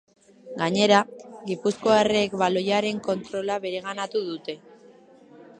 Gainera, 0.61 1.01
gipuzkoarrek 1.51 2.35
baloiaren 2.45 3.05
kontrola 3.09 3.61
bereganatu 3.67 4.27
dute. 4.33 4.61